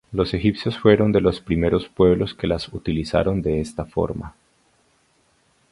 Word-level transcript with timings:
Los 0.11 0.33
egipcios 0.33 0.79
fueron 0.79 1.11
de 1.11 1.21
los 1.21 1.41
primeros 1.41 1.87
pueblos 1.87 2.33
que 2.33 2.47
las 2.47 2.69
utilizaron 2.73 3.43
de 3.43 3.61
esta 3.61 3.85
forma. 3.85 4.33